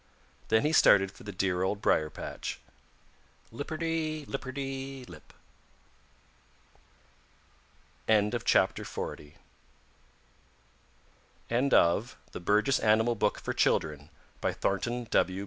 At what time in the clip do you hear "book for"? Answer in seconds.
13.13-13.53